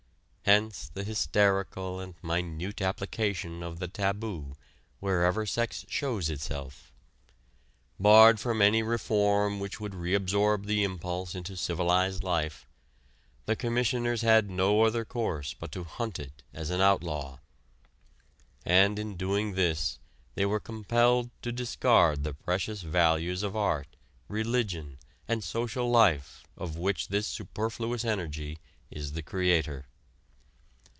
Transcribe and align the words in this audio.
Hence 0.45 0.89
the 0.93 1.05
hysterical 1.05 2.01
and 2.01 2.15
minute 2.21 2.81
application 2.81 3.63
of 3.63 3.79
the 3.79 3.87
taboo 3.87 4.57
wherever 4.99 5.45
sex 5.45 5.85
shows 5.87 6.29
itself. 6.29 6.91
Barred 7.97 8.37
from 8.37 8.61
any 8.61 8.83
reform 8.83 9.61
which 9.61 9.79
would 9.79 9.93
reabsorb 9.93 10.65
the 10.65 10.83
impulse 10.83 11.35
into 11.35 11.55
civilized 11.55 12.21
life, 12.21 12.67
the 13.45 13.55
Commissioners 13.55 14.23
had 14.23 14.49
no 14.49 14.81
other 14.83 15.05
course 15.05 15.53
but 15.53 15.71
to 15.71 15.85
hunt 15.85 16.19
it, 16.19 16.43
as 16.53 16.69
an 16.69 16.81
outlaw. 16.81 17.37
And 18.65 18.99
in 18.99 19.15
doing 19.15 19.53
this 19.53 19.99
they 20.35 20.45
were 20.45 20.59
compelled 20.59 21.29
to 21.43 21.53
discard 21.53 22.23
the 22.25 22.33
precious 22.33 22.81
values 22.81 23.41
of 23.41 23.55
art, 23.55 23.95
religion 24.27 24.97
and 25.29 25.45
social 25.45 25.89
life 25.89 26.43
of 26.57 26.75
which 26.75 27.07
this 27.07 27.27
superfluous 27.27 28.03
energy 28.03 28.57
is 28.89 29.13
the 29.13 29.21
creator. 29.23 29.85